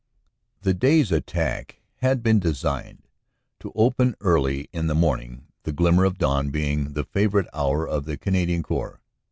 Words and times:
The 0.63 0.73
day 0.73 1.01
s 1.01 1.11
attack 1.11 1.79
had 1.97 2.23
been 2.23 2.39
designed 2.39 3.03
to 3.59 3.71
open 3.75 4.15
early 4.19 4.67
in 4.73 4.87
the 4.87 4.95
morning, 4.95 5.45
the 5.61 5.71
glimmer 5.71 6.05
of 6.05 6.17
dawn 6.17 6.49
being 6.49 6.93
the 6.93 7.03
favorite 7.03 7.45
hour 7.53 7.87
of 7.87 8.05
the 8.05 8.17
Canadian 8.17 8.63
Corps. 8.63 8.99